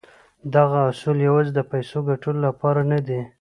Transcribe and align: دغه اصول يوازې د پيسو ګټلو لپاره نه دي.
دغه 0.55 0.77
اصول 0.91 1.17
يوازې 1.27 1.51
د 1.55 1.59
پيسو 1.71 1.97
ګټلو 2.09 2.39
لپاره 2.47 2.81
نه 2.91 2.99
دي. 3.07 3.21